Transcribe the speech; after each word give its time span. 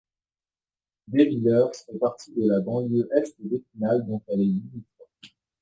Deyvillers 1.11 1.75
fait 1.85 1.99
partie 1.99 2.31
de 2.33 2.49
la 2.49 2.59
banlieue 2.59 3.07
est 3.17 3.35
d'Épinal, 3.37 4.03
dont 4.07 4.19
elle 4.29 4.41
est 4.41 4.45
limitrophe. 4.45 5.11